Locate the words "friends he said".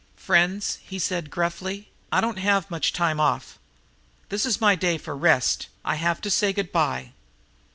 0.17-1.29